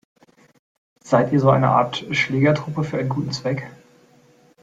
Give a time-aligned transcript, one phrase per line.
[1.03, 3.69] Seid ihr so eine Art Schlägertruppe für den guten Zweck?